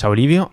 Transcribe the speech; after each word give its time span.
Ciao 0.00 0.12
Livio. 0.12 0.52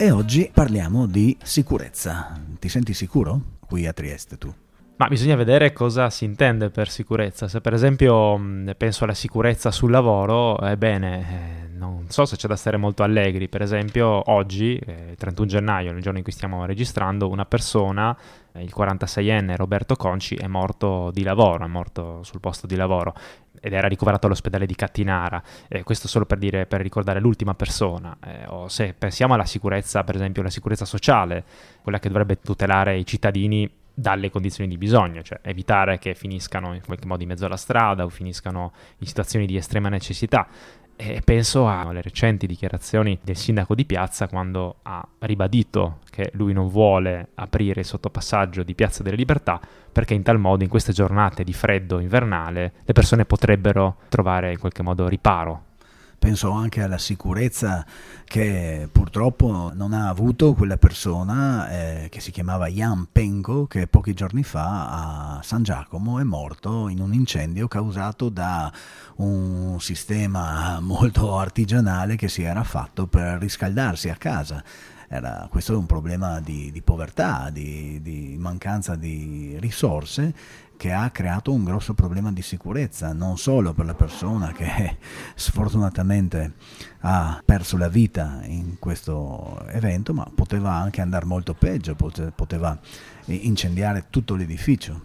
E 0.00 0.12
oggi 0.12 0.48
parliamo 0.54 1.06
di 1.06 1.36
sicurezza. 1.42 2.40
Ti 2.56 2.68
senti 2.68 2.94
sicuro 2.94 3.56
qui 3.66 3.84
a 3.84 3.92
Trieste 3.92 4.38
tu? 4.38 4.54
Ma 4.98 5.06
bisogna 5.06 5.36
vedere 5.36 5.72
cosa 5.72 6.10
si 6.10 6.24
intende 6.24 6.70
per 6.70 6.88
sicurezza. 6.88 7.46
Se 7.46 7.60
per 7.60 7.72
esempio 7.72 8.36
penso 8.76 9.04
alla 9.04 9.14
sicurezza 9.14 9.70
sul 9.70 9.92
lavoro, 9.92 10.58
ebbene, 10.58 11.20
eh, 11.20 11.68
non 11.68 12.06
so 12.08 12.24
se 12.24 12.34
c'è 12.34 12.48
da 12.48 12.56
stare 12.56 12.78
molto 12.78 13.04
allegri. 13.04 13.48
Per 13.48 13.62
esempio, 13.62 14.28
oggi, 14.32 14.76
eh, 14.76 15.14
31 15.16 15.46
gennaio, 15.46 15.92
nel 15.92 16.02
giorno 16.02 16.18
in 16.18 16.24
cui 16.24 16.32
stiamo 16.32 16.64
registrando, 16.64 17.28
una 17.28 17.44
persona, 17.44 18.16
eh, 18.50 18.60
il 18.60 18.72
46enne 18.76 19.54
Roberto 19.54 19.94
Conci, 19.94 20.34
è 20.34 20.48
morto 20.48 21.12
di 21.12 21.22
lavoro, 21.22 21.64
è 21.64 21.68
morto 21.68 22.24
sul 22.24 22.40
posto 22.40 22.66
di 22.66 22.74
lavoro 22.74 23.14
ed 23.60 23.72
era 23.72 23.86
ricoverato 23.86 24.26
all'ospedale 24.26 24.66
di 24.66 24.74
Cattinara. 24.74 25.40
Eh, 25.68 25.84
questo 25.84 26.08
solo 26.08 26.26
per, 26.26 26.38
dire, 26.38 26.66
per 26.66 26.80
ricordare 26.80 27.20
l'ultima 27.20 27.54
persona. 27.54 28.16
Eh, 28.20 28.46
o 28.48 28.66
se 28.66 28.94
pensiamo 28.98 29.34
alla 29.34 29.46
sicurezza, 29.46 30.02
per 30.02 30.16
esempio, 30.16 30.42
la 30.42 30.50
sicurezza 30.50 30.84
sociale, 30.84 31.44
quella 31.82 32.00
che 32.00 32.08
dovrebbe 32.08 32.40
tutelare 32.40 32.98
i 32.98 33.06
cittadini 33.06 33.77
dalle 33.98 34.30
condizioni 34.30 34.70
di 34.70 34.78
bisogno, 34.78 35.22
cioè 35.22 35.40
evitare 35.42 35.98
che 35.98 36.14
finiscano 36.14 36.72
in 36.72 36.82
qualche 36.86 37.06
modo 37.06 37.22
in 37.22 37.28
mezzo 37.28 37.46
alla 37.46 37.56
strada 37.56 38.04
o 38.04 38.08
finiscano 38.08 38.72
in 38.98 39.06
situazioni 39.08 39.44
di 39.44 39.56
estrema 39.56 39.88
necessità. 39.88 40.46
E 40.94 41.20
penso 41.24 41.68
alle 41.68 42.00
recenti 42.00 42.46
dichiarazioni 42.46 43.18
del 43.22 43.36
sindaco 43.36 43.74
di 43.74 43.84
piazza 43.84 44.26
quando 44.28 44.78
ha 44.82 45.06
ribadito 45.20 45.98
che 46.10 46.30
lui 46.34 46.52
non 46.52 46.68
vuole 46.68 47.28
aprire 47.34 47.80
il 47.80 47.86
sottopassaggio 47.86 48.64
di 48.64 48.74
Piazza 48.74 49.04
delle 49.04 49.14
Libertà 49.14 49.60
perché 49.92 50.14
in 50.14 50.22
tal 50.22 50.38
modo 50.38 50.64
in 50.64 50.70
queste 50.70 50.92
giornate 50.92 51.44
di 51.44 51.52
freddo 51.52 52.00
invernale 52.00 52.72
le 52.84 52.92
persone 52.92 53.24
potrebbero 53.24 53.98
trovare 54.08 54.50
in 54.50 54.58
qualche 54.58 54.82
modo 54.82 55.06
riparo 55.06 55.66
penso 56.18 56.50
anche 56.50 56.82
alla 56.82 56.98
sicurezza 56.98 57.86
che 58.24 58.88
purtroppo 58.90 59.70
non 59.74 59.92
ha 59.92 60.08
avuto 60.08 60.52
quella 60.52 60.76
persona 60.76 61.70
eh, 61.70 62.08
che 62.10 62.20
si 62.20 62.30
chiamava 62.30 62.66
Jan 62.68 63.06
Pengo 63.10 63.66
che 63.66 63.86
pochi 63.86 64.12
giorni 64.14 64.42
fa 64.42 65.36
a 65.36 65.42
San 65.42 65.62
Giacomo 65.62 66.18
è 66.18 66.24
morto 66.24 66.88
in 66.88 67.00
un 67.00 67.14
incendio 67.14 67.68
causato 67.68 68.28
da 68.28 68.70
un 69.16 69.76
sistema 69.80 70.80
molto 70.82 71.38
artigianale 71.38 72.16
che 72.16 72.28
si 72.28 72.42
era 72.42 72.64
fatto 72.64 73.06
per 73.06 73.38
riscaldarsi 73.38 74.08
a 74.08 74.16
casa. 74.16 74.62
Era, 75.08 75.48
questo 75.50 75.72
è 75.72 75.76
un 75.76 75.86
problema 75.86 76.38
di, 76.40 76.70
di 76.70 76.82
povertà, 76.82 77.48
di, 77.50 78.00
di 78.02 78.36
mancanza 78.38 78.94
di 78.94 79.56
risorse 79.58 80.34
che 80.76 80.92
ha 80.92 81.10
creato 81.10 81.52
un 81.52 81.64
grosso 81.64 81.92
problema 81.92 82.30
di 82.30 82.40
sicurezza, 82.40 83.12
non 83.12 83.36
solo 83.36 83.72
per 83.72 83.84
la 83.84 83.94
persona 83.94 84.52
che 84.52 84.98
sfortunatamente 85.34 86.52
ha 87.00 87.42
perso 87.44 87.76
la 87.76 87.88
vita 87.88 88.40
in 88.44 88.76
questo 88.78 89.66
evento, 89.68 90.14
ma 90.14 90.30
poteva 90.32 90.74
anche 90.74 91.00
andare 91.00 91.24
molto 91.24 91.54
peggio, 91.54 91.96
poteva 91.96 92.78
incendiare 93.24 94.06
tutto 94.08 94.36
l'edificio. 94.36 95.02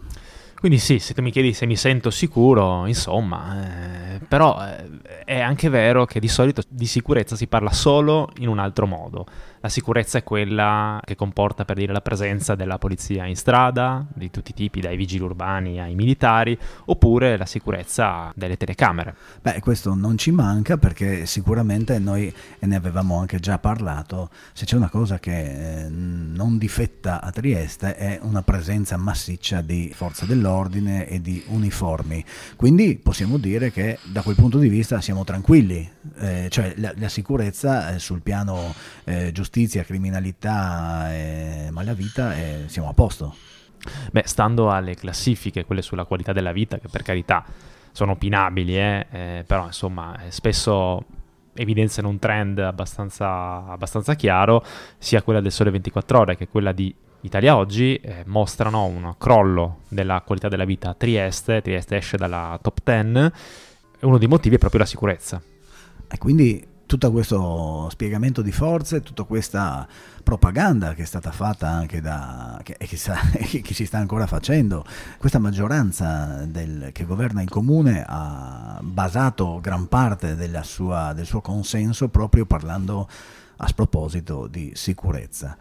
Quindi 0.64 0.80
sì, 0.80 0.98
se 0.98 1.12
tu 1.12 1.20
mi 1.20 1.30
chiedi 1.30 1.52
se 1.52 1.66
mi 1.66 1.76
sento 1.76 2.08
sicuro, 2.08 2.86
insomma, 2.86 4.14
eh, 4.14 4.18
però 4.26 4.58
eh, 4.66 5.24
è 5.26 5.38
anche 5.38 5.68
vero 5.68 6.06
che 6.06 6.20
di 6.20 6.26
solito 6.26 6.62
di 6.66 6.86
sicurezza 6.86 7.36
si 7.36 7.48
parla 7.48 7.70
solo 7.70 8.30
in 8.38 8.48
un 8.48 8.58
altro 8.58 8.86
modo. 8.86 9.26
La 9.60 9.68
sicurezza 9.68 10.18
è 10.18 10.22
quella 10.22 11.00
che 11.04 11.16
comporta, 11.16 11.66
per 11.66 11.76
dire, 11.76 11.92
la 11.92 12.00
presenza 12.00 12.54
della 12.54 12.78
polizia 12.78 13.26
in 13.26 13.36
strada, 13.36 14.06
di 14.14 14.30
tutti 14.30 14.52
i 14.52 14.54
tipi, 14.54 14.80
dai 14.80 14.96
vigili 14.96 15.22
urbani 15.22 15.80
ai 15.80 15.94
militari, 15.94 16.58
oppure 16.86 17.36
la 17.36 17.46
sicurezza 17.46 18.30
delle 18.34 18.58
telecamere. 18.58 19.14
Beh, 19.40 19.60
questo 19.60 19.94
non 19.94 20.18
ci 20.18 20.30
manca 20.30 20.76
perché 20.76 21.24
sicuramente 21.24 21.98
noi, 21.98 22.32
e 22.58 22.66
ne 22.66 22.76
avevamo 22.76 23.18
anche 23.18 23.38
già 23.38 23.58
parlato, 23.58 24.30
se 24.52 24.66
c'è 24.66 24.76
una 24.76 24.90
cosa 24.90 25.18
che 25.18 25.84
eh, 25.84 25.88
non 25.88 26.58
difetta 26.58 27.22
a 27.22 27.30
Trieste 27.30 27.96
è 27.96 28.18
una 28.22 28.42
presenza 28.42 28.98
massiccia 28.98 29.62
di 29.62 29.90
forze 29.94 30.26
dell'ordine 30.26 30.52
e 31.06 31.20
di 31.20 31.42
uniformi. 31.48 32.24
Quindi 32.56 32.96
possiamo 32.96 33.38
dire 33.38 33.70
che 33.70 33.98
da 34.04 34.22
quel 34.22 34.34
punto 34.34 34.58
di 34.58 34.68
vista 34.68 35.00
siamo 35.00 35.24
tranquilli, 35.24 35.88
eh, 36.18 36.48
cioè 36.50 36.74
la, 36.76 36.92
la 36.96 37.08
sicurezza 37.08 37.94
eh, 37.94 37.98
sul 37.98 38.20
piano 38.20 38.74
eh, 39.04 39.32
giustizia 39.32 39.82
criminalità 39.84 41.12
e 41.12 41.68
malavita 41.70 42.36
e 42.36 42.64
siamo 42.66 42.88
a 42.88 42.92
posto. 42.92 43.34
Beh, 44.10 44.22
stando 44.26 44.70
alle 44.70 44.94
classifiche, 44.94 45.64
quelle 45.64 45.82
sulla 45.82 46.04
qualità 46.04 46.32
della 46.32 46.52
vita, 46.52 46.78
che 46.78 46.88
per 46.88 47.02
carità 47.02 47.44
sono 47.92 48.12
opinabili, 48.12 48.76
eh, 48.76 49.06
eh, 49.10 49.44
però 49.46 49.66
insomma 49.66 50.24
eh, 50.24 50.30
spesso 50.30 51.04
evidenziano 51.54 52.08
un 52.08 52.18
trend 52.18 52.58
abbastanza, 52.58 53.66
abbastanza, 53.66 54.14
chiaro, 54.14 54.64
sia 54.98 55.22
quella 55.22 55.40
del 55.40 55.52
Sole 55.52 55.70
24 55.70 56.18
Ore 56.18 56.36
che 56.36 56.48
quella 56.48 56.72
di 56.72 56.94
Italia 57.24 57.56
Oggi, 57.56 57.96
eh, 57.96 58.22
mostrano 58.26 58.84
un 58.84 59.14
crollo 59.16 59.80
della 59.88 60.20
qualità 60.20 60.48
della 60.48 60.66
vita 60.66 60.90
a 60.90 60.94
Trieste, 60.94 61.62
Trieste 61.62 61.96
esce 61.96 62.18
dalla 62.18 62.58
top 62.60 62.80
10, 62.84 63.32
e 63.98 64.06
uno 64.06 64.18
dei 64.18 64.28
motivi 64.28 64.56
è 64.56 64.58
proprio 64.58 64.80
la 64.80 64.86
sicurezza. 64.86 65.40
E 66.06 66.18
quindi 66.18 66.62
tutto 66.84 67.10
questo 67.10 67.88
spiegamento 67.90 68.42
di 68.42 68.52
forze, 68.52 69.00
tutta 69.00 69.22
questa 69.22 69.88
propaganda 70.22 70.92
che 70.92 71.04
è 71.04 71.06
stata 71.06 71.32
fatta 71.32 71.66
anche 71.66 72.02
da, 72.02 72.60
che, 72.62 72.76
che, 72.76 72.96
sta, 72.98 73.16
che 73.32 73.72
si 73.72 73.86
sta 73.86 73.96
ancora 73.96 74.26
facendo, 74.26 74.84
questa 75.16 75.38
maggioranza 75.38 76.44
del, 76.46 76.90
che 76.92 77.06
governa 77.06 77.40
il 77.40 77.48
comune 77.48 78.04
ha 78.06 78.78
basato 78.82 79.60
gran 79.62 79.88
parte 79.88 80.36
sua, 80.62 81.14
del 81.14 81.24
suo 81.24 81.40
consenso 81.40 82.08
proprio 82.08 82.44
parlando 82.44 83.08
a 83.56 83.66
sproposito 83.66 84.46
di 84.46 84.72
sicurezza. 84.74 85.56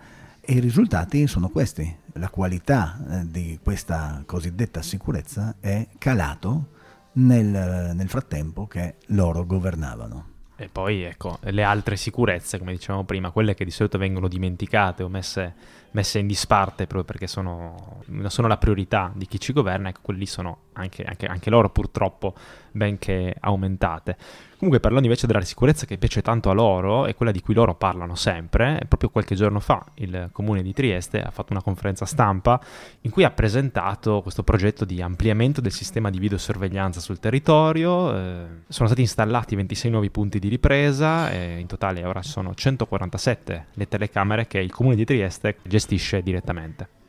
E 0.45 0.55
i 0.55 0.59
risultati 0.59 1.25
sono 1.25 1.47
questi. 1.47 1.99
La 2.15 2.27
qualità 2.27 2.99
eh, 3.09 3.31
di 3.31 3.59
questa 3.63 4.21
cosiddetta 4.25 4.81
sicurezza 4.81 5.55
è 5.61 5.87
calato 5.97 6.67
nel, 7.13 7.91
nel 7.95 8.09
frattempo 8.09 8.67
che 8.67 8.95
loro 9.07 9.45
governavano. 9.45 10.31
E 10.57 10.67
poi 10.67 11.03
ecco, 11.03 11.39
le 11.43 11.63
altre 11.63 11.95
sicurezze, 11.95 12.57
come 12.59 12.73
dicevamo 12.73 13.05
prima, 13.05 13.31
quelle 13.31 13.53
che 13.53 13.63
di 13.63 13.71
solito 13.71 13.97
vengono 13.97 14.27
dimenticate 14.27 15.01
o 15.01 15.07
messe, 15.07 15.55
messe 15.91 16.19
in 16.19 16.27
disparte 16.27 16.87
proprio 16.87 17.05
perché 17.05 17.25
sono, 17.25 18.03
sono, 18.27 18.47
la 18.49 18.57
priorità 18.57 19.13
di 19.15 19.25
chi 19.25 19.39
ci 19.39 19.53
governa, 19.53 19.89
ecco, 19.89 20.01
quelli 20.03 20.25
sono 20.25 20.63
anche, 20.73 21.03
anche, 21.03 21.25
anche 21.25 21.49
loro 21.49 21.69
purtroppo 21.69 22.35
benché 22.71 23.33
aumentate. 23.39 24.17
Comunque 24.63 24.87
parlando 24.87 25.09
invece 25.09 25.27
della 25.27 25.41
sicurezza 25.41 25.85
che 25.85 25.97
piace 25.97 26.21
tanto 26.21 26.49
a 26.49 26.53
loro 26.53 27.05
e 27.05 27.15
quella 27.15 27.33
di 27.33 27.41
cui 27.41 27.53
loro 27.53 27.75
parlano 27.75 28.15
sempre, 28.15 28.79
proprio 28.87 29.09
qualche 29.09 29.35
giorno 29.35 29.59
fa 29.59 29.83
il 29.95 30.29
comune 30.31 30.63
di 30.63 30.71
Trieste 30.71 31.21
ha 31.21 31.31
fatto 31.31 31.51
una 31.51 31.61
conferenza 31.61 32.05
stampa 32.05 32.61
in 33.01 33.11
cui 33.11 33.25
ha 33.25 33.31
presentato 33.31 34.21
questo 34.21 34.41
progetto 34.43 34.85
di 34.85 35.01
ampliamento 35.01 35.59
del 35.59 35.73
sistema 35.73 36.09
di 36.09 36.17
videosorveglianza 36.17 37.01
sul 37.01 37.19
territorio, 37.19 38.15
eh, 38.15 38.45
sono 38.69 38.87
stati 38.87 39.01
installati 39.01 39.53
26 39.53 39.91
nuovi 39.91 40.09
punti 40.09 40.39
di 40.39 40.47
ripresa 40.47 41.29
e 41.29 41.59
in 41.59 41.67
totale 41.67 42.05
ora 42.05 42.21
sono 42.21 42.55
147 42.55 43.65
le 43.73 43.87
telecamere 43.89 44.47
che 44.47 44.59
il 44.59 44.71
comune 44.71 44.95
di 44.95 45.03
Trieste 45.03 45.57
gestisce 45.63 46.23
direttamente 46.23 47.01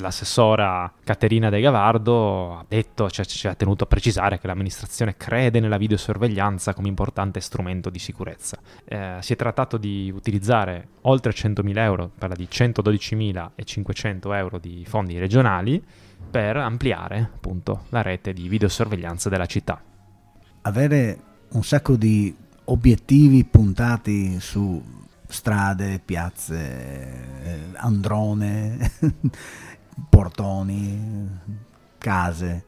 l'assessora 0.00 0.92
Caterina 1.04 1.50
De 1.50 1.60
Gavardo 1.60 2.58
ha 2.58 2.64
detto, 2.66 3.10
cioè, 3.10 3.24
ci 3.24 3.46
ha 3.46 3.54
tenuto 3.54 3.84
a 3.84 3.86
precisare 3.86 4.38
che 4.38 4.46
l'amministrazione 4.46 5.16
crede 5.16 5.60
nella 5.60 5.76
videosorveglianza 5.76 6.74
come 6.74 6.88
importante 6.88 7.40
strumento 7.40 7.90
di 7.90 7.98
sicurezza. 7.98 8.58
Eh, 8.84 9.16
si 9.20 9.32
è 9.32 9.36
trattato 9.36 9.76
di 9.76 10.10
utilizzare 10.14 10.88
oltre 11.02 11.32
100.000 11.32 11.78
euro, 11.78 12.10
parla 12.16 12.34
di 12.34 12.48
112.500 12.50 14.34
euro 14.34 14.58
di 14.58 14.84
fondi 14.86 15.18
regionali, 15.18 15.82
per 16.30 16.56
ampliare 16.56 17.30
appunto 17.34 17.84
la 17.90 18.00
rete 18.00 18.32
di 18.32 18.48
videosorveglianza 18.48 19.28
della 19.28 19.46
città. 19.46 19.82
Avere 20.62 21.18
un 21.50 21.64
sacco 21.64 21.96
di 21.96 22.34
obiettivi 22.64 23.44
puntati 23.44 24.38
su 24.40 25.00
strade, 25.28 26.00
piazze, 26.04 26.56
eh, 27.42 27.58
androne, 27.74 28.92
portoni, 30.08 31.28
case. 31.98 32.64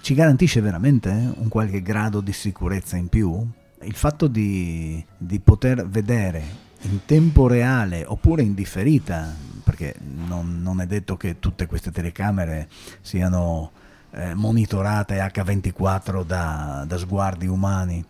Ci 0.00 0.14
garantisce 0.14 0.60
veramente 0.60 1.08
un 1.08 1.48
qualche 1.48 1.82
grado 1.82 2.20
di 2.20 2.32
sicurezza 2.32 2.96
in 2.96 3.08
più? 3.08 3.46
Il 3.82 3.94
fatto 3.94 4.26
di, 4.26 5.04
di 5.16 5.40
poter 5.40 5.86
vedere 5.86 6.68
in 6.82 7.04
tempo 7.04 7.46
reale 7.46 8.04
oppure 8.06 8.42
in 8.42 8.54
differita, 8.54 9.34
perché 9.62 9.94
non, 9.98 10.60
non 10.62 10.80
è 10.80 10.86
detto 10.86 11.16
che 11.16 11.38
tutte 11.38 11.66
queste 11.66 11.90
telecamere 11.90 12.68
siano 13.00 13.72
eh, 14.12 14.34
monitorate 14.34 15.18
H24 15.18 16.24
da, 16.24 16.84
da 16.86 16.98
sguardi 16.98 17.46
umani, 17.46 18.04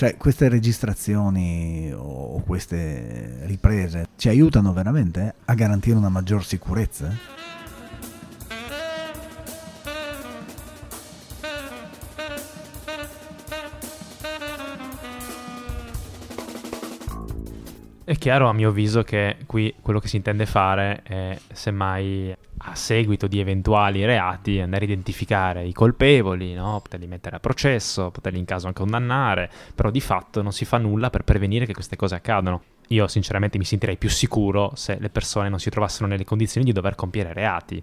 cioè, 0.00 0.16
queste 0.16 0.48
registrazioni 0.48 1.92
o 1.94 2.40
queste 2.40 3.40
riprese 3.42 4.06
ci 4.16 4.30
aiutano 4.30 4.72
veramente 4.72 5.34
a 5.44 5.52
garantire 5.52 5.96
una 5.96 6.08
maggior 6.08 6.42
sicurezza? 6.42 7.39
È 18.10 18.16
chiaro 18.16 18.48
a 18.48 18.52
mio 18.52 18.70
avviso 18.70 19.04
che 19.04 19.36
qui 19.46 19.72
quello 19.80 20.00
che 20.00 20.08
si 20.08 20.16
intende 20.16 20.44
fare 20.44 21.00
è 21.04 21.38
semmai 21.52 22.34
a 22.58 22.74
seguito 22.74 23.28
di 23.28 23.38
eventuali 23.38 24.04
reati 24.04 24.58
andare 24.58 24.82
a 24.82 24.88
identificare 24.88 25.64
i 25.64 25.72
colpevoli, 25.72 26.52
no? 26.52 26.80
poterli 26.82 27.06
mettere 27.06 27.36
a 27.36 27.38
processo, 27.38 28.10
poterli 28.10 28.40
in 28.40 28.46
caso 28.46 28.66
anche 28.66 28.80
condannare, 28.80 29.48
però 29.76 29.92
di 29.92 30.00
fatto 30.00 30.42
non 30.42 30.50
si 30.50 30.64
fa 30.64 30.76
nulla 30.78 31.08
per 31.08 31.22
prevenire 31.22 31.66
che 31.66 31.72
queste 31.72 31.94
cose 31.94 32.16
accadano. 32.16 32.62
Io 32.88 33.06
sinceramente 33.06 33.58
mi 33.58 33.64
sentirei 33.64 33.96
più 33.96 34.08
sicuro 34.08 34.72
se 34.74 34.96
le 34.98 35.08
persone 35.08 35.48
non 35.48 35.60
si 35.60 35.70
trovassero 35.70 36.08
nelle 36.08 36.24
condizioni 36.24 36.66
di 36.66 36.72
dover 36.72 36.96
compiere 36.96 37.32
reati. 37.32 37.80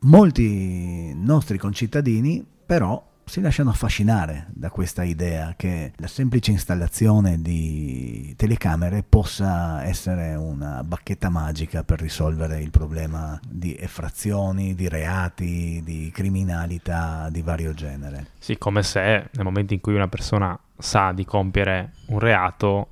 Molti 0.00 1.14
nostri 1.14 1.56
concittadini 1.56 2.44
però 2.66 3.02
si 3.28 3.40
lasciano 3.40 3.70
affascinare 3.70 4.46
da 4.50 4.70
questa 4.70 5.02
idea 5.02 5.54
che 5.56 5.92
la 5.96 6.06
semplice 6.06 6.52
installazione 6.52 7.42
di 7.42 8.32
telecamere 8.36 9.02
possa 9.02 9.84
essere 9.84 10.36
una 10.36 10.84
bacchetta 10.84 11.28
magica 11.28 11.82
per 11.82 12.00
risolvere 12.00 12.60
il 12.60 12.70
problema 12.70 13.38
di 13.46 13.74
effrazioni, 13.74 14.76
di 14.76 14.88
reati, 14.88 15.82
di 15.84 16.08
criminalità 16.14 17.28
di 17.28 17.42
vario 17.42 17.74
genere. 17.74 18.28
Sì, 18.38 18.56
come 18.58 18.84
se 18.84 19.28
nel 19.32 19.44
momento 19.44 19.74
in 19.74 19.80
cui 19.80 19.94
una 19.94 20.08
persona 20.08 20.56
sa 20.78 21.10
di 21.10 21.24
compiere 21.24 21.94
un 22.06 22.20
reato 22.20 22.88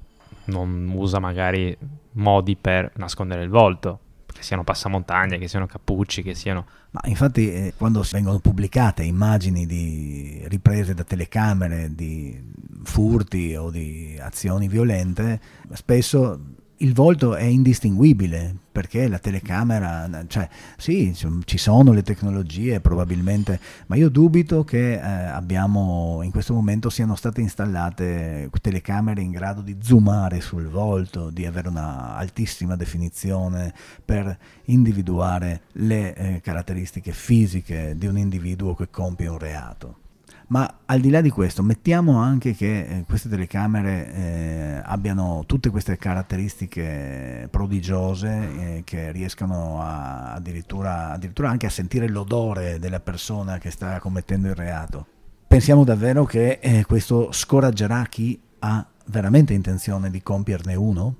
non 0.47 0.91
usa 0.93 1.21
magari 1.21 1.77
modi 2.13 2.57
per 2.57 2.91
nascondere 2.97 3.45
il 3.45 3.51
volto 3.51 4.01
che 4.35 4.43
siano 4.43 4.65
passamontagna, 4.65 5.37
che 5.39 5.49
siano 5.49 5.67
cappucci, 5.67 6.23
che 6.23 6.35
siano... 6.35 6.67
Ma 6.91 7.01
infatti 7.05 7.53
eh, 7.53 7.75
quando 7.77 8.05
vengono 8.11 8.41
pubblicate 8.41 9.05
immagini 9.05 9.65
di 9.65 10.43
riprese 10.49 10.93
da 10.93 11.05
telecamere 11.05 11.95
di 11.95 12.53
furti 12.83 13.55
o 13.55 13.71
di 13.71 14.19
azioni 14.21 14.69
violente, 14.69 15.41
spesso 15.73 16.54
il 16.85 16.93
volto 16.93 17.35
è 17.35 17.45
indistinguibile 17.45 18.55
perché 18.71 19.09
la 19.09 19.19
telecamera, 19.19 20.09
cioè 20.27 20.49
sì, 20.77 21.17
ci 21.45 21.59
sono 21.59 21.93
le 21.93 22.03
tecnologie 22.03 22.81
probabilmente, 22.81 23.59
ma 23.87 23.97
io 23.97 24.11
dubito 24.11 24.65
che 24.65 24.95
eh, 24.95 24.99
abbiamo 24.99 26.21
in 26.23 26.31
questo 26.31 26.53
momento 26.53 26.91
siano 26.91 27.15
state 27.15 27.41
installate 27.41 28.51
telecamere 28.61 29.23
in 29.23 29.31
grado 29.31 29.63
di 29.63 29.77
zoomare 29.81 30.41
sul 30.41 30.69
volto, 30.69 31.31
di 31.31 31.47
avere 31.47 31.69
una 31.69 32.17
altissima 32.17 32.77
definizione 32.77 33.73
per 34.05 34.37
individuare 34.65 35.63
le 35.73 36.15
eh, 36.15 36.41
caratteristiche 36.43 37.13
fisiche 37.13 37.95
di 37.97 38.07
un 38.07 38.19
individuo 38.19 38.75
che 38.75 38.91
compie 38.91 39.29
un 39.29 39.39
reato. 39.39 40.04
Ma 40.49 40.81
al 40.85 41.01
di 41.01 41.11
là 41.11 41.21
di 41.21 41.31
questo, 41.31 41.63
mettiamo 41.63 42.19
anche 42.19 42.55
che 42.55 42.81
eh, 42.81 43.05
queste 43.07 43.29
telecamere 43.29 44.15
eh, 44.15 44.81
abbiano 44.85 45.45
tutte 45.47 45.71
queste 45.71 45.97
caratteristiche 45.97 47.49
prodigiose 47.51 48.29
eh, 48.29 48.83
che 48.85 49.11
riescano 49.11 49.81
a, 49.81 50.35
addirittura, 50.35 51.13
addirittura 51.13 51.49
anche 51.49 51.67
a 51.67 51.71
sentire 51.71 52.09
l'odore 52.09 52.79
della 52.79 53.01
persona 53.01 53.59
che 53.59 53.71
sta 53.71 53.99
commettendo 54.01 54.49
il 54.49 54.55
reato. 54.55 55.07
Pensiamo 55.47 55.85
davvero 55.85 56.25
che 56.25 56.59
eh, 56.61 56.85
questo 56.85 57.33
scoraggerà 57.33 58.05
chi 58.09 58.39
ha 58.61 58.87
veramente 59.07 59.55
intenzione 59.55 60.11
di 60.11 60.23
compierne 60.23 60.75
uno? 60.75 61.15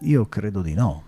Io 0.00 0.26
credo 0.26 0.62
di 0.62 0.74
no. 0.74 1.04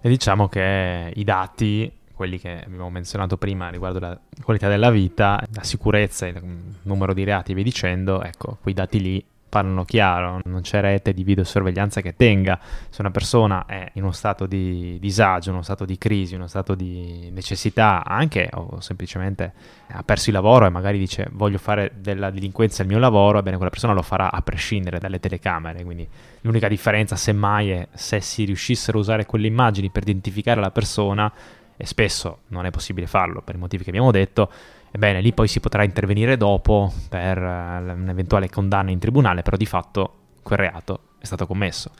E 0.00 0.08
diciamo 0.08 0.48
che 0.48 1.12
i 1.14 1.24
dati 1.24 1.90
quelli 2.20 2.38
che 2.38 2.64
abbiamo 2.66 2.90
menzionato 2.90 3.38
prima 3.38 3.70
riguardo 3.70 3.98
la 3.98 4.20
qualità 4.42 4.68
della 4.68 4.90
vita, 4.90 5.42
la 5.54 5.62
sicurezza, 5.62 6.26
il 6.26 6.38
numero 6.82 7.14
di 7.14 7.24
reati 7.24 7.52
e 7.52 7.54
via 7.54 7.64
dicendo, 7.64 8.22
ecco, 8.22 8.58
quei 8.60 8.74
dati 8.74 9.00
lì 9.00 9.24
parlano 9.48 9.86
chiaro, 9.86 10.40
non 10.44 10.60
c'è 10.60 10.82
rete 10.82 11.14
di 11.14 11.24
videosorveglianza 11.24 12.02
che 12.02 12.14
tenga. 12.14 12.60
Se 12.90 13.00
una 13.00 13.10
persona 13.10 13.64
è 13.64 13.92
in 13.94 14.02
uno 14.02 14.12
stato 14.12 14.44
di 14.44 14.98
disagio, 15.00 15.50
uno 15.50 15.62
stato 15.62 15.86
di 15.86 15.96
crisi, 15.96 16.34
uno 16.34 16.46
stato 16.46 16.74
di 16.74 17.30
necessità, 17.32 18.04
anche 18.04 18.50
o 18.52 18.80
semplicemente 18.80 19.52
ha 19.88 20.02
perso 20.02 20.28
il 20.28 20.34
lavoro 20.34 20.66
e 20.66 20.68
magari 20.68 20.98
dice 20.98 21.26
voglio 21.32 21.56
fare 21.58 21.92
della 21.96 22.28
delinquenza 22.28 22.82
il 22.82 22.88
mio 22.88 22.98
lavoro, 22.98 23.38
ebbene 23.38 23.56
quella 23.56 23.70
persona 23.70 23.94
lo 23.94 24.02
farà 24.02 24.30
a 24.30 24.42
prescindere 24.42 24.98
dalle 24.98 25.20
telecamere. 25.20 25.84
Quindi 25.84 26.06
l'unica 26.42 26.68
differenza, 26.68 27.16
semmai, 27.16 27.70
è 27.70 27.88
se 27.94 28.20
si 28.20 28.44
riuscissero 28.44 28.98
a 28.98 29.00
usare 29.00 29.24
quelle 29.24 29.46
immagini 29.46 29.88
per 29.88 30.02
identificare 30.02 30.60
la 30.60 30.70
persona 30.70 31.32
e 31.80 31.86
spesso 31.86 32.40
non 32.48 32.66
è 32.66 32.70
possibile 32.70 33.06
farlo 33.06 33.40
per 33.40 33.54
i 33.54 33.58
motivi 33.58 33.82
che 33.84 33.88
abbiamo 33.88 34.10
detto, 34.10 34.50
ebbene 34.90 35.22
lì 35.22 35.32
poi 35.32 35.48
si 35.48 35.60
potrà 35.60 35.82
intervenire 35.82 36.36
dopo 36.36 36.92
per 37.08 37.38
uh, 37.38 37.92
un'eventuale 37.98 38.50
condanna 38.50 38.90
in 38.90 38.98
tribunale, 38.98 39.40
però 39.40 39.56
di 39.56 39.64
fatto 39.64 40.16
quel 40.42 40.58
reato 40.58 41.00
è 41.18 41.24
stato 41.24 41.46
commesso. 41.46 41.90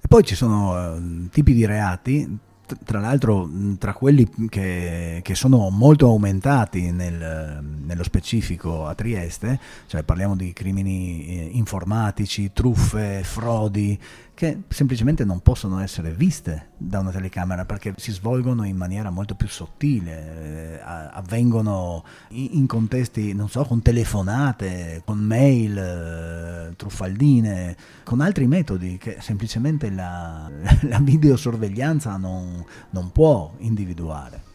E 0.00 0.06
poi 0.06 0.22
ci 0.22 0.36
sono 0.36 0.94
uh, 0.94 1.28
tipi 1.30 1.52
di 1.52 1.66
reati 1.66 2.38
tra 2.84 3.00
l'altro 3.00 3.48
tra 3.78 3.92
quelli 3.92 4.28
che, 4.48 5.20
che, 5.22 5.34
sono 5.34 5.70
molto 5.70 6.06
aumentati 6.06 6.90
nel, 6.90 7.62
nello 7.62 8.02
specifico 8.02 8.86
a 8.86 8.94
Trieste, 8.94 9.58
cioè 9.86 10.02
parliamo 10.02 10.36
di 10.36 10.52
crimini 10.52 11.26
eh, 11.26 11.48
informatici, 11.52 12.52
truffe, 12.52 13.22
frodi, 13.24 13.98
che 14.38 14.62
semplicemente 14.68 15.24
non 15.24 15.40
possono 15.40 15.80
essere 15.80 16.12
viste 16.12 16.68
da 16.76 17.00
una 17.00 17.10
telecamera 17.10 17.64
perché 17.64 17.94
si 17.96 18.12
svolgono 18.12 18.62
in 18.62 18.76
maniera 18.76 19.10
molto 19.10 19.34
più 19.34 19.48
sottile, 19.48 20.76
eh, 20.76 20.80
avvengono 20.80 22.04
in, 22.28 22.64
contesti, 22.68 23.34
non 23.34 23.48
so, 23.48 23.64
con 23.64 23.82
telefonate, 23.82 25.02
con 25.04 25.18
mail, 25.18 25.76
eh, 25.76 26.76
truffaldine, 26.76 27.76
con 28.04 28.20
altri 28.20 28.46
metodi 28.46 28.96
che 28.96 29.16
semplicemente 29.18 29.90
la, 29.90 30.48
la 30.86 31.00
videosorveglianza 31.00 32.16
non, 32.16 32.57
non 32.90 33.10
può 33.12 33.52
individuare. 33.58 34.46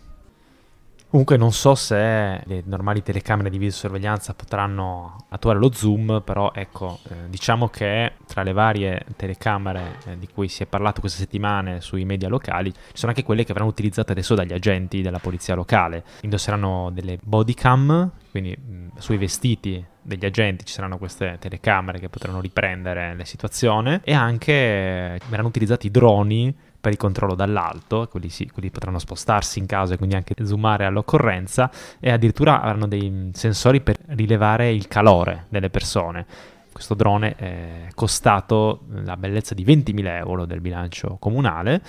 Comunque 1.13 1.37
non 1.37 1.51
so 1.51 1.75
se 1.75 2.41
le 2.43 2.63
normali 2.65 3.03
telecamere 3.03 3.51
di 3.51 3.59
videosorveglianza 3.59 4.33
potranno 4.33 5.27
attuare 5.29 5.59
lo 5.59 5.71
zoom, 5.71 6.23
però 6.25 6.51
ecco, 6.55 6.97
eh, 7.07 7.29
diciamo 7.29 7.67
che 7.67 8.13
tra 8.25 8.41
le 8.41 8.51
varie 8.51 9.05
telecamere 9.15 9.99
eh, 10.05 10.17
di 10.17 10.27
cui 10.27 10.47
si 10.47 10.63
è 10.63 10.65
parlato 10.65 11.01
queste 11.01 11.19
settimane 11.19 11.81
sui 11.81 12.03
media 12.03 12.29
locali, 12.29 12.71
ci 12.71 12.79
sono 12.95 13.11
anche 13.11 13.23
quelle 13.23 13.43
che 13.43 13.53
verranno 13.53 13.69
utilizzate 13.69 14.11
adesso 14.11 14.33
dagli 14.33 14.53
agenti 14.53 15.03
della 15.03 15.19
polizia 15.19 15.53
locale. 15.53 16.03
Indosseranno 16.21 16.89
delle 16.91 17.19
body 17.21 17.53
cam, 17.53 18.09
quindi 18.31 18.57
mh, 18.57 18.97
sui 18.97 19.17
vestiti 19.17 19.85
degli 20.01 20.25
agenti 20.25 20.65
ci 20.65 20.73
saranno 20.73 20.97
queste 20.97 21.37
telecamere 21.39 21.99
che 21.99 22.09
potranno 22.09 22.41
riprendere 22.41 23.15
la 23.15 23.25
situazione 23.25 24.01
e 24.03 24.13
anche 24.13 24.51
eh, 24.51 25.19
verranno 25.29 25.49
utilizzati 25.49 25.91
droni 25.91 26.71
per 26.83 26.91
il 26.91 26.97
controllo 26.97 27.33
dall'alto, 27.33 28.09
quelli, 28.11 28.27
sì, 28.27 28.49
quelli 28.49 28.69
potranno 28.69 28.99
spostarsi 28.99 29.57
in 29.57 29.67
caso 29.67 29.93
e 29.93 29.97
quindi 29.97 30.15
anche 30.15 30.35
zoomare 30.43 30.83
all'occorrenza 30.83 31.71
e 31.97 32.11
addirittura 32.11 32.59
avranno 32.59 32.87
dei 32.87 33.29
sensori 33.31 33.79
per 33.79 33.95
rilevare 34.07 34.69
il 34.69 34.89
calore 34.89 35.45
delle 35.47 35.69
persone. 35.69 36.25
Questo 36.73 36.93
drone 36.93 37.35
è 37.35 37.87
costato 37.95 38.81
la 38.89 39.15
bellezza 39.15 39.53
di 39.53 39.63
20.000 39.63 40.07
euro 40.17 40.43
del 40.43 40.59
bilancio 40.59 41.15
comunale, 41.21 41.81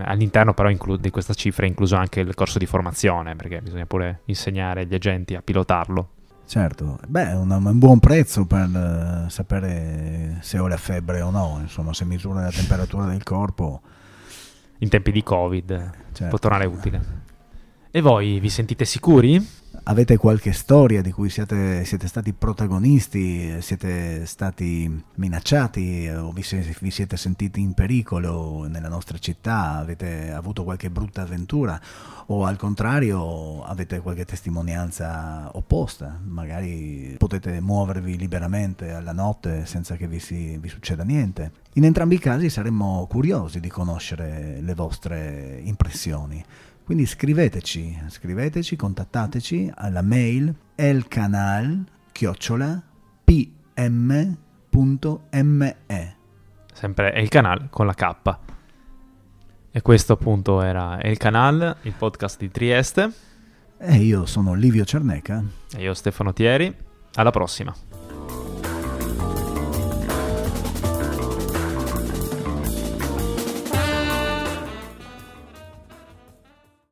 all'interno 0.00 0.52
però 0.52 0.68
inclu- 0.68 1.00
di 1.00 1.08
questa 1.08 1.32
cifra 1.32 1.64
è 1.64 1.68
incluso 1.70 1.96
anche 1.96 2.20
il 2.20 2.34
corso 2.34 2.58
di 2.58 2.66
formazione, 2.66 3.34
perché 3.34 3.62
bisogna 3.62 3.86
pure 3.86 4.20
insegnare 4.26 4.82
agli 4.82 4.92
agenti 4.92 5.34
a 5.34 5.40
pilotarlo. 5.40 6.08
Certo, 6.44 6.98
beh, 7.06 7.30
è 7.30 7.34
un, 7.34 7.78
buon 7.78 8.00
prezzo 8.00 8.44
per 8.44 8.68
uh, 8.68 9.30
sapere 9.30 10.36
se 10.42 10.58
ho 10.58 10.68
la 10.68 10.76
febbre 10.76 11.22
o 11.22 11.30
no, 11.30 11.56
insomma, 11.62 11.94
se 11.94 12.04
misura 12.04 12.42
la 12.42 12.50
temperatura 12.50 13.06
del 13.06 13.22
corpo 13.22 13.80
in 14.82 14.88
tempi 14.88 15.12
di 15.12 15.22
Covid 15.22 15.90
certo. 16.12 16.28
può 16.28 16.38
tornare 16.38 16.66
utile. 16.66 17.00
E 17.90 18.00
voi 18.00 18.40
vi 18.40 18.48
sentite 18.48 18.84
sicuri? 18.84 19.44
Avete 19.84 20.16
qualche 20.16 20.52
storia 20.52 21.02
di 21.02 21.10
cui 21.10 21.28
siete, 21.28 21.84
siete, 21.84 22.06
stati 22.06 22.32
protagonisti, 22.32 23.60
siete 23.60 24.26
stati 24.26 25.02
minacciati 25.14 26.08
o 26.08 26.30
vi, 26.30 26.44
vi, 26.80 26.90
siete 26.90 27.16
sentiti 27.16 27.60
in 27.60 27.72
pericolo 27.72 28.66
nella 28.68 28.88
nostra 28.88 29.18
città, 29.18 29.76
avete 29.76 30.30
avuto 30.30 30.62
qualche 30.64 30.90
brutta 30.90 31.22
avventura 31.22 31.80
o 32.26 32.44
al 32.44 32.56
contrario 32.56 33.64
avete 33.64 34.00
qualche 34.00 34.24
testimonianza 34.24 35.50
opposta, 35.52 36.18
magari 36.24 37.16
potete 37.18 37.60
muovervi 37.60 38.16
liberamente 38.16 38.92
alla 38.92 39.12
notte 39.12 39.66
senza 39.66 39.96
che 39.96 40.06
vi, 40.06 40.20
si, 40.20 40.56
vi 40.58 40.68
succeda 40.68 41.02
niente. 41.02 41.52
In 41.74 41.84
entrambi 41.84 42.16
i 42.16 42.18
casi 42.18 42.50
saremmo 42.50 43.06
curiosi 43.08 43.58
di 43.58 43.68
conoscere 43.68 44.60
le 44.60 44.74
vostre 44.74 45.60
impressioni. 45.64 46.44
Quindi 46.84 47.06
scriveteci, 47.06 47.98
scriveteci, 48.08 48.76
contattateci 48.76 49.72
alla 49.74 50.02
mail 50.02 50.54
elcanal 50.74 51.84
pm.me. 53.24 54.16
Sempre 56.72 57.12
è 57.12 57.20
il 57.20 57.28
canale 57.28 57.68
con 57.70 57.86
la 57.86 57.94
K. 57.94 58.38
E 59.70 59.80
questo 59.80 60.12
appunto 60.12 60.60
era 60.60 61.00
El 61.00 61.16
Canal, 61.16 61.76
il 61.82 61.94
podcast 61.96 62.38
di 62.38 62.50
Trieste. 62.50 63.10
E 63.78 63.96
io 63.96 64.26
sono 64.26 64.52
Livio 64.52 64.84
Cerneca. 64.84 65.42
E 65.74 65.82
io 65.82 65.94
Stefano 65.94 66.32
Thieri. 66.32 66.74
Alla 67.14 67.30
prossima. 67.30 67.91